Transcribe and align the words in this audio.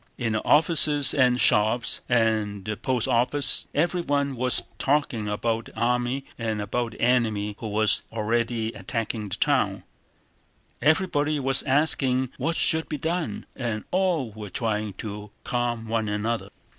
In 0.17 0.33
the 0.33 0.43
offices 0.43 1.13
and 1.13 1.39
shops 1.39 2.01
and 2.09 2.61
at 2.61 2.65
the 2.71 2.75
post 2.75 3.07
office 3.07 3.67
everyone 3.75 4.35
was 4.35 4.63
talking 4.79 5.27
about 5.27 5.65
the 5.65 5.79
army 5.79 6.25
and 6.39 6.59
about 6.59 6.93
the 6.93 7.01
enemy 7.01 7.55
who 7.59 7.67
was 7.67 8.01
already 8.11 8.69
attacking 8.71 9.29
the 9.29 9.35
town, 9.35 9.83
everybody 10.81 11.39
was 11.39 11.61
asking 11.61 12.29
what 12.39 12.55
should 12.55 12.89
be 12.89 12.97
done, 12.97 13.45
and 13.55 13.83
all 13.91 14.31
were 14.31 14.49
trying 14.49 14.93
to 14.93 15.29
calm 15.43 15.87
one 15.87 16.09
another. 16.09 16.49